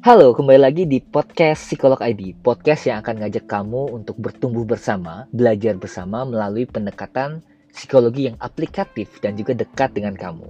Halo, 0.00 0.32
kembali 0.32 0.64
lagi 0.64 0.88
di 0.88 0.96
podcast 0.96 1.68
Psikolog 1.68 2.00
ID, 2.00 2.32
podcast 2.40 2.88
yang 2.88 3.04
akan 3.04 3.20
ngajak 3.20 3.44
kamu 3.44 4.00
untuk 4.00 4.16
bertumbuh 4.16 4.64
bersama, 4.64 5.28
belajar 5.28 5.76
bersama 5.76 6.24
melalui 6.24 6.64
pendekatan 6.64 7.44
psikologi 7.68 8.32
yang 8.32 8.36
aplikatif 8.40 9.20
dan 9.20 9.36
juga 9.36 9.52
dekat 9.52 9.92
dengan 9.92 10.16
kamu. 10.16 10.48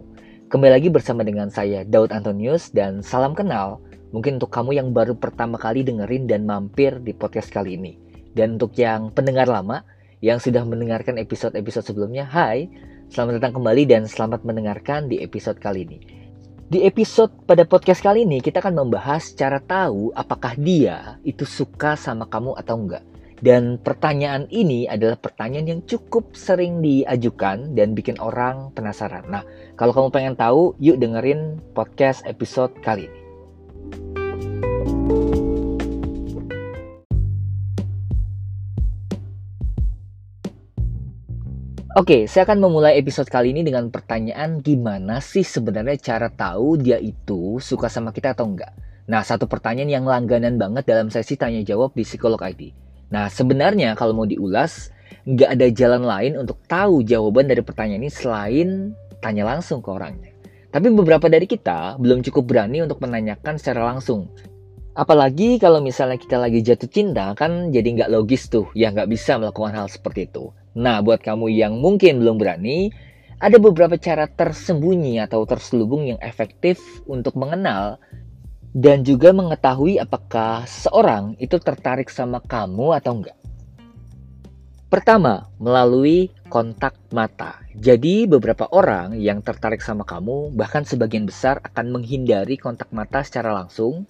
Kembali 0.55 0.71
lagi 0.71 0.87
bersama 0.87 1.27
dengan 1.27 1.51
saya 1.51 1.83
Daud 1.83 2.15
Antonius 2.15 2.71
dan 2.71 3.03
salam 3.03 3.35
kenal. 3.35 3.83
Mungkin 4.15 4.39
untuk 4.39 4.55
kamu 4.55 4.71
yang 4.79 4.95
baru 4.95 5.19
pertama 5.19 5.59
kali 5.59 5.83
dengerin 5.83 6.31
dan 6.31 6.47
mampir 6.47 7.03
di 7.03 7.11
podcast 7.11 7.51
kali 7.51 7.75
ini. 7.75 7.99
Dan 8.31 8.55
untuk 8.55 8.79
yang 8.79 9.11
pendengar 9.11 9.51
lama 9.51 9.83
yang 10.23 10.39
sudah 10.39 10.63
mendengarkan 10.63 11.19
episode-episode 11.19 11.91
sebelumnya, 11.91 12.23
hai, 12.23 12.71
selamat 13.11 13.43
datang 13.43 13.59
kembali 13.59 13.83
dan 13.83 14.07
selamat 14.07 14.47
mendengarkan 14.47 15.11
di 15.11 15.19
episode 15.19 15.59
kali 15.59 15.91
ini. 15.91 16.30
Di 16.71 16.87
episode 16.87 17.35
pada 17.51 17.67
podcast 17.67 17.99
kali 17.99 18.23
ini 18.23 18.39
kita 18.39 18.63
akan 18.63 18.87
membahas 18.87 19.35
cara 19.35 19.59
tahu 19.59 20.15
apakah 20.15 20.55
dia 20.55 21.19
itu 21.27 21.43
suka 21.43 21.99
sama 21.99 22.31
kamu 22.31 22.55
atau 22.63 22.79
enggak. 22.79 23.03
Dan 23.43 23.75
pertanyaan 23.83 24.47
ini 24.55 24.87
adalah 24.87 25.19
pertanyaan 25.19 25.67
yang 25.67 25.83
cukup 25.83 26.31
sering 26.39 26.79
diajukan 26.79 27.75
dan 27.75 27.91
bikin 27.91 28.23
orang 28.23 28.71
penasaran. 28.71 29.27
Nah, 29.27 29.43
kalau 29.75 29.91
kamu 29.91 30.15
pengen 30.15 30.39
tahu, 30.39 30.79
yuk 30.79 31.03
dengerin 31.03 31.59
podcast 31.75 32.23
episode 32.23 32.71
kali 32.87 33.11
ini. 33.11 34.20
Oke, 41.99 42.31
saya 42.31 42.47
akan 42.47 42.63
memulai 42.63 43.03
episode 43.03 43.27
kali 43.27 43.51
ini 43.51 43.67
dengan 43.67 43.91
pertanyaan 43.91 44.63
gimana 44.63 45.19
sih 45.19 45.43
sebenarnya 45.43 45.99
cara 45.99 46.31
tahu 46.31 46.79
dia 46.79 47.03
itu 47.03 47.59
suka 47.59 47.91
sama 47.91 48.15
kita 48.15 48.31
atau 48.31 48.47
enggak. 48.47 48.71
Nah, 49.11 49.27
satu 49.27 49.51
pertanyaan 49.51 49.91
yang 49.91 50.07
langganan 50.07 50.55
banget 50.55 50.87
dalam 50.87 51.11
sesi 51.11 51.35
tanya 51.35 51.59
jawab 51.67 51.91
di 51.99 52.07
Psikolog 52.07 52.39
ID. 52.39 52.71
Nah, 53.11 53.27
sebenarnya 53.27 53.99
kalau 53.99 54.15
mau 54.15 54.23
diulas, 54.23 54.95
nggak 55.27 55.51
ada 55.51 55.67
jalan 55.75 56.07
lain 56.07 56.33
untuk 56.39 56.63
tahu 56.71 57.03
jawaban 57.03 57.51
dari 57.51 57.59
pertanyaan 57.59 58.07
ini 58.07 58.13
selain 58.15 58.95
tanya 59.19 59.51
langsung 59.51 59.83
ke 59.83 59.91
orangnya. 59.91 60.31
Tapi 60.71 60.95
beberapa 60.95 61.27
dari 61.27 61.51
kita 61.51 61.99
belum 61.99 62.23
cukup 62.23 62.55
berani 62.55 62.87
untuk 62.87 63.03
menanyakan 63.03 63.59
secara 63.59 63.91
langsung. 63.91 64.31
Apalagi 64.95 65.59
kalau 65.59 65.83
misalnya 65.83 66.23
kita 66.23 66.39
lagi 66.39 66.63
jatuh 66.63 66.87
cinta, 66.87 67.35
kan 67.35 67.75
jadi 67.75 67.99
nggak 67.99 68.15
logis 68.15 68.47
tuh, 68.47 68.71
ya 68.79 68.95
nggak 68.95 69.11
bisa 69.11 69.43
melakukan 69.43 69.75
hal 69.75 69.91
seperti 69.91 70.31
itu. 70.31 70.55
Nah, 70.79 71.03
buat 71.03 71.19
kamu 71.19 71.51
yang 71.51 71.83
mungkin 71.83 72.23
belum 72.23 72.39
berani, 72.39 72.95
ada 73.43 73.57
beberapa 73.59 73.99
cara 73.99 74.31
tersembunyi 74.31 75.19
atau 75.19 75.43
terselubung 75.49 76.07
yang 76.07 76.21
efektif 76.23 76.79
untuk 77.11 77.35
mengenal 77.35 77.99
dan 78.71 79.03
juga 79.03 79.35
mengetahui 79.35 79.99
apakah 79.99 80.63
seorang 80.69 81.35
itu 81.43 81.59
tertarik 81.59 82.07
sama 82.07 82.39
kamu 82.39 82.95
atau 82.95 83.19
enggak. 83.19 83.39
Pertama, 84.91 85.47
melalui 85.63 86.35
kontak 86.51 86.99
mata. 87.15 87.63
Jadi, 87.79 88.27
beberapa 88.27 88.67
orang 88.75 89.15
yang 89.19 89.39
tertarik 89.39 89.83
sama 89.83 90.03
kamu, 90.03 90.51
bahkan 90.55 90.83
sebagian 90.83 91.27
besar 91.27 91.63
akan 91.63 91.95
menghindari 91.95 92.59
kontak 92.59 92.91
mata 92.91 93.23
secara 93.23 93.55
langsung, 93.55 94.07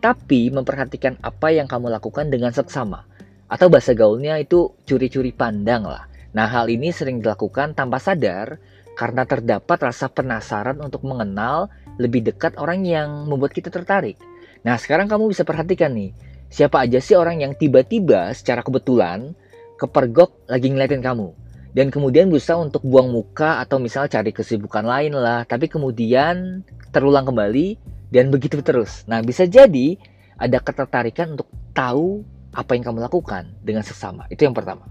tapi 0.00 0.48
memperhatikan 0.48 1.20
apa 1.20 1.52
yang 1.52 1.68
kamu 1.68 1.92
lakukan 1.92 2.32
dengan 2.32 2.50
seksama 2.50 3.04
atau 3.52 3.68
bahasa 3.68 3.92
gaulnya 3.92 4.40
itu 4.40 4.72
curi-curi 4.88 5.36
pandang 5.36 5.84
lah. 5.84 6.08
Nah, 6.32 6.48
hal 6.48 6.72
ini 6.72 6.88
sering 6.88 7.20
dilakukan 7.20 7.76
tanpa 7.76 8.00
sadar 8.00 8.56
karena 8.96 9.28
terdapat 9.28 9.76
rasa 9.76 10.08
penasaran 10.08 10.80
untuk 10.80 11.04
mengenal 11.04 11.68
lebih 12.00 12.24
dekat 12.24 12.56
orang 12.56 12.88
yang 12.88 13.28
membuat 13.28 13.52
kita 13.52 13.68
tertarik. 13.68 14.16
Nah, 14.64 14.80
sekarang 14.80 15.04
kamu 15.04 15.36
bisa 15.36 15.44
perhatikan 15.44 15.92
nih, 15.92 16.16
siapa 16.48 16.80
aja 16.80 16.96
sih 17.04 17.12
orang 17.12 17.44
yang 17.44 17.52
tiba-tiba 17.52 18.32
secara 18.32 18.64
kebetulan 18.64 19.36
kepergok 19.76 20.48
lagi 20.48 20.72
ngeliatin 20.72 21.04
kamu. 21.04 21.36
Dan 21.72 21.88
kemudian 21.92 22.28
berusaha 22.28 22.56
untuk 22.56 22.84
buang 22.84 23.12
muka 23.12 23.60
atau 23.60 23.80
misal 23.80 24.08
cari 24.08 24.32
kesibukan 24.32 24.84
lain 24.84 25.12
lah. 25.16 25.44
Tapi 25.48 25.68
kemudian 25.68 26.64
terulang 26.92 27.28
kembali 27.28 27.80
dan 28.12 28.28
begitu 28.28 28.60
terus. 28.60 29.04
Nah, 29.08 29.24
bisa 29.24 29.48
jadi 29.48 29.96
ada 30.36 30.60
ketertarikan 30.60 31.36
untuk 31.36 31.48
tahu 31.72 32.24
apa 32.52 32.76
yang 32.76 32.84
kamu 32.84 33.04
lakukan 33.04 33.52
dengan 33.64 33.80
sesama. 33.84 34.28
Itu 34.28 34.44
yang 34.44 34.52
pertama. 34.52 34.84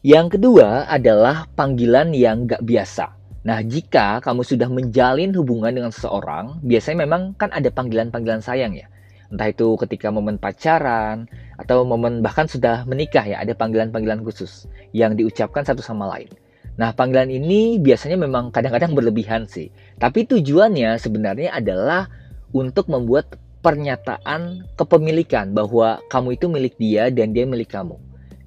Yang 0.00 0.40
kedua 0.40 0.88
adalah 0.88 1.44
panggilan 1.52 2.16
yang 2.16 2.48
gak 2.48 2.64
biasa. 2.64 3.12
Nah, 3.44 3.60
jika 3.60 4.20
kamu 4.24 4.44
sudah 4.44 4.68
menjalin 4.68 5.32
hubungan 5.36 5.72
dengan 5.72 5.92
seseorang, 5.92 6.60
biasanya 6.64 7.04
memang 7.04 7.36
kan 7.36 7.52
ada 7.52 7.68
panggilan-panggilan 7.68 8.40
sayang 8.40 8.72
ya. 8.76 8.88
Entah 9.28 9.52
itu 9.52 9.76
ketika 9.76 10.08
momen 10.08 10.40
pacaran, 10.40 11.28
atau 11.56 11.84
momen 11.84 12.24
bahkan 12.24 12.48
sudah 12.48 12.88
menikah 12.88 13.24
ya, 13.24 13.40
ada 13.40 13.52
panggilan-panggilan 13.52 14.24
khusus 14.24 14.68
yang 14.96 15.16
diucapkan 15.16 15.64
satu 15.64 15.84
sama 15.84 16.08
lain. 16.16 16.32
Nah, 16.80 16.96
panggilan 16.96 17.28
ini 17.28 17.76
biasanya 17.76 18.16
memang 18.16 18.48
kadang-kadang 18.48 18.96
berlebihan 18.96 19.44
sih. 19.44 19.68
Tapi 20.00 20.24
tujuannya 20.24 20.96
sebenarnya 20.96 21.52
adalah 21.52 22.08
untuk 22.56 22.88
membuat 22.88 23.36
pernyataan 23.60 24.64
kepemilikan 24.76 25.52
bahwa 25.52 26.00
kamu 26.08 26.36
itu 26.36 26.46
milik 26.48 26.74
dia 26.80 27.12
dan 27.12 27.36
dia 27.36 27.44
milik 27.44 27.72
kamu. 27.72 27.96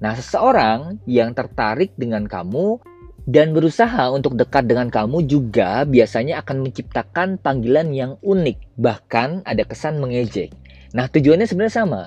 Nah, 0.02 0.12
seseorang 0.18 1.00
yang 1.06 1.32
tertarik 1.32 1.94
dengan 1.94 2.26
kamu 2.26 2.82
dan 3.24 3.56
berusaha 3.56 4.12
untuk 4.12 4.36
dekat 4.36 4.68
dengan 4.68 4.92
kamu 4.92 5.24
juga 5.24 5.88
biasanya 5.88 6.44
akan 6.44 6.68
menciptakan 6.68 7.40
panggilan 7.40 7.88
yang 7.94 8.12
unik, 8.20 8.76
bahkan 8.76 9.40
ada 9.48 9.64
kesan 9.64 9.96
mengejek. 10.02 10.52
Nah, 10.92 11.08
tujuannya 11.08 11.48
sebenarnya 11.48 11.74
sama, 11.80 12.02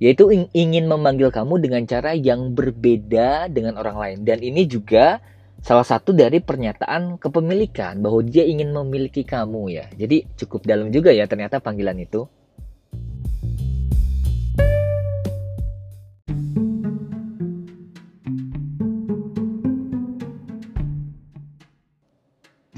yaitu 0.00 0.30
ingin 0.56 0.88
memanggil 0.88 1.28
kamu 1.28 1.60
dengan 1.60 1.84
cara 1.84 2.16
yang 2.16 2.56
berbeda 2.56 3.52
dengan 3.52 3.76
orang 3.76 3.96
lain. 3.98 4.18
Dan 4.24 4.40
ini 4.40 4.64
juga 4.64 5.20
salah 5.64 5.84
satu 5.84 6.12
dari 6.12 6.44
pernyataan 6.44 7.16
kepemilikan 7.16 8.00
bahwa 8.00 8.20
dia 8.24 8.44
ingin 8.44 8.72
memiliki 8.72 9.24
kamu 9.24 9.72
ya. 9.72 9.86
Jadi 9.96 10.28
cukup 10.36 10.64
dalam 10.64 10.88
juga 10.92 11.12
ya 11.12 11.28
ternyata 11.28 11.60
panggilan 11.60 11.96
itu. 12.00 12.24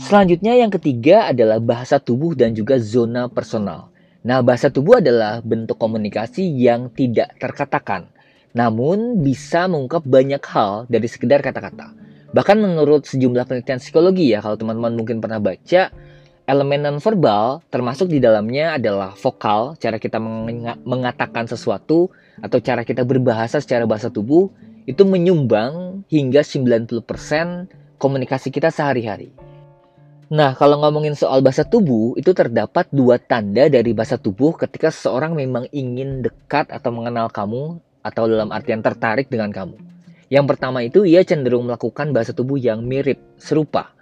Selanjutnya 0.06 0.54
yang 0.54 0.70
ketiga 0.70 1.34
adalah 1.34 1.58
bahasa 1.58 1.98
tubuh 1.98 2.38
dan 2.38 2.54
juga 2.54 2.78
zona 2.78 3.26
personal. 3.26 3.90
Nah, 4.22 4.38
bahasa 4.38 4.70
tubuh 4.70 5.02
adalah 5.02 5.42
bentuk 5.42 5.74
komunikasi 5.82 6.46
yang 6.46 6.94
tidak 6.94 7.34
terkatakan, 7.42 8.06
namun 8.54 9.18
bisa 9.18 9.66
mengungkap 9.66 10.06
banyak 10.06 10.38
hal 10.46 10.86
dari 10.86 11.10
sekedar 11.10 11.42
kata-kata. 11.42 11.90
Bahkan 12.30 12.54
menurut 12.54 13.02
sejumlah 13.02 13.50
penelitian 13.50 13.82
psikologi 13.82 14.30
ya, 14.30 14.38
kalau 14.46 14.54
teman-teman 14.54 14.94
mungkin 14.94 15.18
pernah 15.18 15.42
baca, 15.42 15.90
elemen 16.46 16.86
nonverbal 16.86 17.66
termasuk 17.66 18.06
di 18.06 18.22
dalamnya 18.22 18.78
adalah 18.78 19.10
vokal, 19.18 19.74
cara 19.74 19.98
kita 19.98 20.22
mengatakan 20.86 21.50
sesuatu 21.50 22.14
atau 22.38 22.58
cara 22.62 22.86
kita 22.86 23.02
berbahasa 23.02 23.58
secara 23.58 23.82
bahasa 23.90 24.06
tubuh 24.06 24.54
itu 24.86 25.02
menyumbang 25.02 26.06
hingga 26.06 26.46
90% 26.46 26.94
komunikasi 27.98 28.54
kita 28.54 28.70
sehari-hari. 28.70 29.55
Nah, 30.26 30.58
kalau 30.58 30.82
ngomongin 30.82 31.14
soal 31.14 31.38
bahasa 31.38 31.62
tubuh, 31.62 32.18
itu 32.18 32.34
terdapat 32.34 32.90
dua 32.90 33.14
tanda 33.14 33.70
dari 33.70 33.94
bahasa 33.94 34.18
tubuh 34.18 34.58
ketika 34.58 34.90
seseorang 34.90 35.38
memang 35.38 35.70
ingin 35.70 36.18
dekat 36.18 36.66
atau 36.74 36.90
mengenal 36.90 37.30
kamu 37.30 37.78
atau 38.02 38.26
dalam 38.26 38.50
artian 38.50 38.82
tertarik 38.82 39.30
dengan 39.30 39.54
kamu. 39.54 39.78
Yang 40.26 40.46
pertama 40.50 40.82
itu 40.82 41.06
ia 41.06 41.22
cenderung 41.22 41.70
melakukan 41.70 42.10
bahasa 42.10 42.34
tubuh 42.34 42.58
yang 42.58 42.82
mirip, 42.82 43.22
serupa 43.38 43.94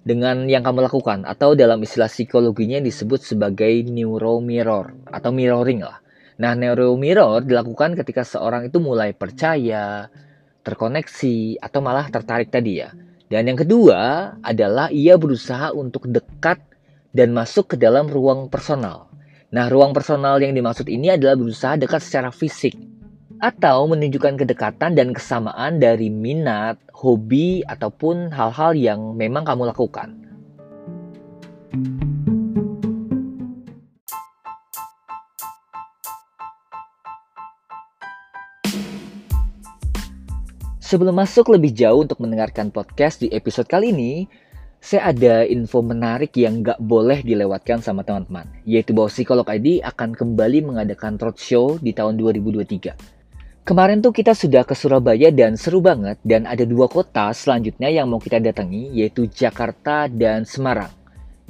dengan 0.00 0.48
yang 0.48 0.64
kamu 0.64 0.88
lakukan 0.88 1.28
atau 1.28 1.52
dalam 1.52 1.76
istilah 1.84 2.08
psikologinya 2.08 2.80
disebut 2.80 3.20
sebagai 3.20 3.84
neuromirror 3.84 5.12
atau 5.12 5.28
mirroring 5.28 5.84
lah. 5.84 6.00
Nah, 6.40 6.56
neuromirror 6.56 7.44
dilakukan 7.44 8.00
ketika 8.00 8.24
seorang 8.24 8.72
itu 8.72 8.80
mulai 8.80 9.12
percaya, 9.12 10.08
terkoneksi 10.64 11.60
atau 11.60 11.84
malah 11.84 12.08
tertarik 12.08 12.48
tadi 12.48 12.80
ya 12.80 12.96
dan 13.26 13.50
yang 13.50 13.58
kedua 13.58 14.34
adalah 14.38 14.86
ia 14.94 15.18
berusaha 15.18 15.74
untuk 15.74 16.06
dekat 16.06 16.62
dan 17.10 17.34
masuk 17.34 17.74
ke 17.74 17.76
dalam 17.80 18.06
ruang 18.06 18.46
personal. 18.46 19.10
Nah, 19.50 19.66
ruang 19.66 19.90
personal 19.90 20.38
yang 20.38 20.54
dimaksud 20.54 20.86
ini 20.86 21.14
adalah 21.14 21.34
berusaha 21.34 21.74
dekat 21.74 22.02
secara 22.02 22.30
fisik 22.30 22.76
atau 23.42 23.84
menunjukkan 23.90 24.46
kedekatan 24.46 24.96
dan 24.96 25.12
kesamaan 25.12 25.82
dari 25.82 26.08
minat, 26.08 26.80
hobi, 26.94 27.60
ataupun 27.66 28.32
hal-hal 28.32 28.72
yang 28.78 29.00
memang 29.18 29.44
kamu 29.44 29.68
lakukan. 29.70 30.08
Sebelum 40.86 41.18
masuk 41.18 41.50
lebih 41.50 41.74
jauh 41.74 42.06
untuk 42.06 42.22
mendengarkan 42.22 42.70
podcast 42.70 43.18
di 43.18 43.26
episode 43.34 43.66
kali 43.66 43.90
ini, 43.90 44.30
saya 44.78 45.10
ada 45.10 45.42
info 45.42 45.82
menarik 45.82 46.30
yang 46.38 46.62
nggak 46.62 46.78
boleh 46.78 47.26
dilewatkan 47.26 47.82
sama 47.82 48.06
teman-teman, 48.06 48.46
yaitu 48.62 48.94
bahwa 48.94 49.10
Psikolog 49.10 49.50
ID 49.50 49.82
akan 49.82 50.14
kembali 50.14 50.62
mengadakan 50.62 51.18
roadshow 51.18 51.82
di 51.82 51.90
tahun 51.90 52.22
2023. 52.22 52.94
Kemarin 53.66 53.98
tuh 53.98 54.14
kita 54.14 54.30
sudah 54.30 54.62
ke 54.62 54.78
Surabaya 54.78 55.34
dan 55.34 55.58
seru 55.58 55.82
banget 55.82 56.22
dan 56.22 56.46
ada 56.46 56.62
dua 56.62 56.86
kota 56.86 57.34
selanjutnya 57.34 57.90
yang 57.90 58.06
mau 58.06 58.22
kita 58.22 58.38
datangi 58.38 58.94
yaitu 58.94 59.26
Jakarta 59.26 60.06
dan 60.06 60.46
Semarang. 60.46 60.94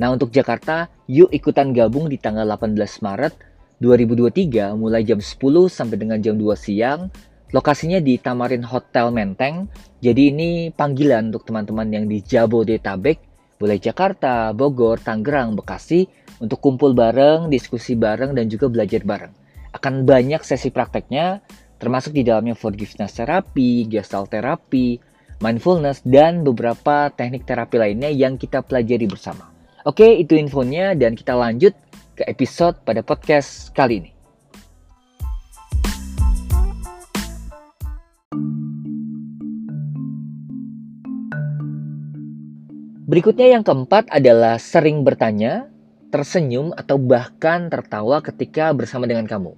Nah 0.01 0.17
untuk 0.17 0.33
Jakarta, 0.33 0.89
yuk 1.13 1.29
ikutan 1.29 1.77
gabung 1.77 2.09
di 2.09 2.17
tanggal 2.17 2.49
18 2.49 2.73
Maret 3.05 3.37
2023 3.85 4.73
mulai 4.81 5.05
jam 5.05 5.21
10 5.21 5.37
sampai 5.69 5.97
dengan 6.01 6.25
jam 6.25 6.41
2 6.41 6.57
siang. 6.57 7.13
Lokasinya 7.55 8.03
di 8.03 8.19
Tamarin 8.19 8.67
Hotel 8.67 9.15
Menteng. 9.15 9.71
Jadi 10.03 10.35
ini 10.35 10.51
panggilan 10.75 11.31
untuk 11.31 11.47
teman-teman 11.47 11.87
yang 11.95 12.05
di 12.11 12.19
Jabodetabek 12.19 13.19
boleh 13.57 13.79
Jakarta, 13.81 14.53
Bogor, 14.53 15.01
Tangerang, 15.01 15.57
Bekasi 15.57 16.05
untuk 16.43 16.61
kumpul 16.61 16.93
bareng, 16.93 17.49
diskusi 17.49 17.97
bareng, 17.97 18.37
dan 18.37 18.51
juga 18.53 18.69
belajar 18.69 19.01
bareng. 19.07 19.33
Akan 19.73 20.05
banyak 20.05 20.45
sesi 20.45 20.69
prakteknya, 20.69 21.41
termasuk 21.81 22.13
di 22.13 22.25
dalamnya 22.25 22.57
forgiveness 22.57 23.17
terapi, 23.17 23.89
gestalt 23.89 24.33
terapi, 24.33 25.01
mindfulness, 25.41 26.05
dan 26.05 26.45
beberapa 26.45 27.09
teknik 27.13 27.49
terapi 27.49 27.77
lainnya 27.81 28.13
yang 28.13 28.37
kita 28.37 28.61
pelajari 28.61 29.09
bersama. 29.09 29.49
Oke, 29.87 30.19
itu 30.19 30.35
infonya 30.37 30.93
dan 30.99 31.15
kita 31.15 31.33
lanjut 31.33 31.73
ke 32.17 32.25
episode 32.27 32.81
pada 32.83 33.01
podcast 33.05 33.71
kali 33.71 34.05
ini. 34.05 34.16
Berikutnya 43.07 43.55
yang 43.55 43.63
keempat 43.63 44.11
adalah 44.11 44.59
sering 44.59 45.07
bertanya, 45.07 45.71
tersenyum, 46.11 46.75
atau 46.75 46.99
bahkan 46.99 47.71
tertawa 47.71 48.19
ketika 48.19 48.75
bersama 48.75 49.07
dengan 49.07 49.31
kamu. 49.31 49.55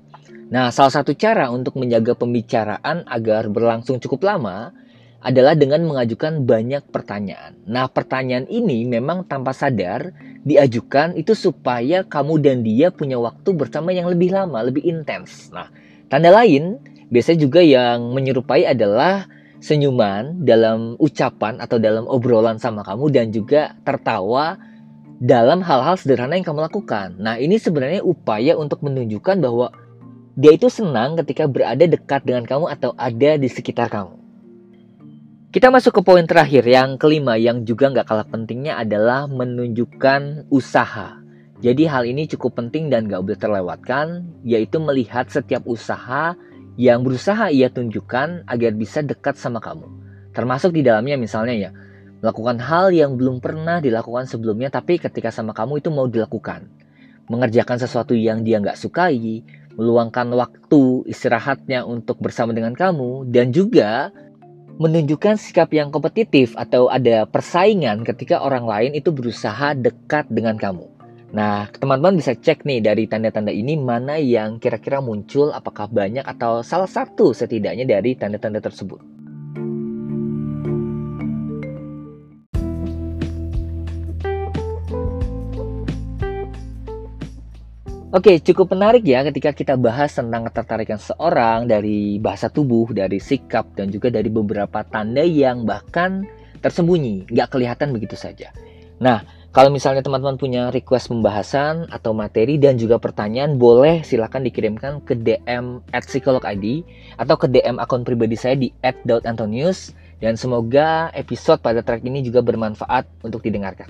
Nah, 0.52 0.68
salah 0.68 0.92
satu 0.92 1.16
cara 1.16 1.48
untuk 1.48 1.80
menjaga 1.80 2.12
pembicaraan 2.12 3.08
agar 3.08 3.48
berlangsung 3.48 4.04
cukup 4.04 4.28
lama 4.28 4.76
adalah 5.24 5.56
dengan 5.56 5.80
mengajukan 5.88 6.44
banyak 6.44 6.92
pertanyaan. 6.92 7.56
Nah, 7.64 7.88
pertanyaan 7.88 8.44
ini 8.52 8.84
memang 8.84 9.24
tanpa 9.24 9.56
sadar 9.56 10.12
diajukan 10.44 11.16
itu 11.16 11.32
supaya 11.32 12.04
kamu 12.04 12.44
dan 12.44 12.60
dia 12.60 12.92
punya 12.92 13.16
waktu 13.16 13.48
bersama 13.56 13.96
yang 13.96 14.12
lebih 14.12 14.28
lama, 14.28 14.60
lebih 14.60 14.84
intens. 14.84 15.48
Nah, 15.56 15.72
tanda 16.12 16.28
lain 16.28 16.76
biasanya 17.08 17.40
juga 17.48 17.64
yang 17.64 18.12
menyerupai 18.12 18.68
adalah 18.68 19.24
senyuman 19.58 20.46
dalam 20.46 20.94
ucapan 21.02 21.58
atau 21.58 21.82
dalam 21.82 22.06
obrolan 22.06 22.62
sama 22.62 22.86
kamu 22.86 23.10
dan 23.10 23.26
juga 23.34 23.74
tertawa 23.82 24.58
dalam 25.18 25.60
hal-hal 25.66 25.98
sederhana 25.98 26.38
yang 26.38 26.46
kamu 26.46 26.70
lakukan. 26.70 27.18
Nah, 27.18 27.42
ini 27.42 27.58
sebenarnya 27.58 28.06
upaya 28.06 28.54
untuk 28.54 28.86
menunjukkan 28.86 29.42
bahwa 29.42 29.74
dia 30.38 30.54
itu 30.54 30.70
senang 30.70 31.18
ketika 31.18 31.50
berada 31.50 31.82
dekat 31.82 32.22
dengan 32.22 32.46
kamu 32.46 32.70
atau 32.70 32.94
ada 32.94 33.34
di 33.34 33.50
sekitar 33.50 33.90
kamu. 33.90 34.14
Kita 35.50 35.74
masuk 35.74 35.98
ke 35.98 36.00
poin 36.06 36.22
terakhir, 36.22 36.62
yang 36.62 36.94
kelima 37.00 37.34
yang 37.34 37.66
juga 37.66 37.90
nggak 37.90 38.06
kalah 38.06 38.28
pentingnya 38.28 38.78
adalah 38.78 39.26
menunjukkan 39.26 40.46
usaha. 40.52 41.18
Jadi 41.58 41.90
hal 41.90 42.06
ini 42.06 42.30
cukup 42.30 42.54
penting 42.54 42.86
dan 42.86 43.10
nggak 43.10 43.18
boleh 43.18 43.40
terlewatkan, 43.40 44.06
yaitu 44.46 44.78
melihat 44.78 45.26
setiap 45.26 45.66
usaha 45.66 46.38
yang 46.78 47.02
berusaha 47.02 47.50
ia 47.50 47.66
tunjukkan 47.74 48.46
agar 48.46 48.72
bisa 48.78 49.02
dekat 49.02 49.34
sama 49.34 49.58
kamu. 49.58 49.90
Termasuk 50.30 50.70
di 50.70 50.86
dalamnya 50.86 51.18
misalnya 51.18 51.54
ya, 51.58 51.70
melakukan 52.22 52.62
hal 52.62 52.94
yang 52.94 53.18
belum 53.18 53.42
pernah 53.42 53.82
dilakukan 53.82 54.30
sebelumnya 54.30 54.70
tapi 54.70 55.02
ketika 55.02 55.34
sama 55.34 55.50
kamu 55.50 55.82
itu 55.82 55.90
mau 55.90 56.06
dilakukan. 56.06 56.70
Mengerjakan 57.26 57.82
sesuatu 57.82 58.14
yang 58.14 58.46
dia 58.46 58.62
nggak 58.62 58.78
sukai, 58.78 59.42
meluangkan 59.74 60.30
waktu 60.38 61.10
istirahatnya 61.10 61.82
untuk 61.82 62.22
bersama 62.22 62.54
dengan 62.54 62.78
kamu, 62.78 63.26
dan 63.26 63.50
juga 63.50 64.14
menunjukkan 64.78 65.34
sikap 65.34 65.74
yang 65.74 65.90
kompetitif 65.90 66.54
atau 66.54 66.86
ada 66.86 67.26
persaingan 67.26 68.06
ketika 68.06 68.38
orang 68.38 68.62
lain 68.62 68.94
itu 68.94 69.10
berusaha 69.10 69.74
dekat 69.74 70.30
dengan 70.30 70.54
kamu. 70.54 70.97
Nah, 71.28 71.68
teman-teman 71.68 72.16
bisa 72.16 72.32
cek 72.32 72.64
nih 72.64 72.80
dari 72.80 73.04
tanda-tanda 73.04 73.52
ini 73.52 73.76
mana 73.76 74.16
yang 74.16 74.56
kira-kira 74.56 75.04
muncul, 75.04 75.52
apakah 75.52 75.84
banyak 75.84 76.24
atau 76.24 76.64
salah 76.64 76.88
satu 76.88 77.36
setidaknya 77.36 77.84
dari 77.84 78.16
tanda-tanda 78.16 78.64
tersebut. 78.64 78.96
Oke, 88.08 88.40
cukup 88.40 88.72
menarik 88.72 89.04
ya 89.04 89.20
ketika 89.28 89.52
kita 89.52 89.76
bahas 89.76 90.16
tentang 90.16 90.48
ketertarikan 90.48 90.96
seorang 90.96 91.68
dari 91.68 92.16
bahasa 92.16 92.48
tubuh, 92.48 92.88
dari 92.88 93.20
sikap, 93.20 93.76
dan 93.76 93.92
juga 93.92 94.08
dari 94.08 94.32
beberapa 94.32 94.80
tanda 94.80 95.20
yang 95.20 95.68
bahkan 95.68 96.24
tersembunyi, 96.64 97.28
nggak 97.28 97.52
kelihatan 97.52 97.92
begitu 97.92 98.16
saja. 98.16 98.48
Nah, 98.96 99.22
kalau 99.48 99.72
misalnya 99.72 100.04
teman-teman 100.04 100.36
punya 100.36 100.68
request 100.68 101.08
pembahasan 101.08 101.88
atau 101.88 102.12
materi 102.12 102.60
dan 102.60 102.76
juga 102.76 103.00
pertanyaan, 103.00 103.56
boleh 103.56 104.04
silahkan 104.04 104.44
dikirimkan 104.44 105.00
ke 105.02 105.16
DM 105.16 105.80
at 105.88 106.04
psikolog 106.04 106.44
ID 106.44 106.84
atau 107.16 107.40
ke 107.40 107.48
DM 107.48 107.80
akun 107.80 108.04
pribadi 108.04 108.36
saya 108.36 108.60
di 108.60 108.68
@antonius 109.24 109.96
dan 110.20 110.36
semoga 110.36 111.08
episode 111.16 111.64
pada 111.64 111.80
track 111.80 112.04
ini 112.04 112.20
juga 112.20 112.44
bermanfaat 112.44 113.08
untuk 113.24 113.40
didengarkan. 113.40 113.88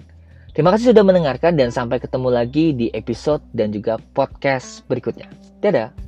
Terima 0.55 0.75
kasih 0.75 0.95
sudah 0.95 1.05
mendengarkan 1.07 1.55
dan 1.59 1.75
sampai 1.75 1.99
ketemu 1.99 2.29
lagi 2.31 2.75
di 2.75 2.87
episode 2.95 3.43
dan 3.51 3.75
juga 3.75 3.99
podcast 4.15 4.87
berikutnya. 4.87 5.27
Dadah! 5.59 6.08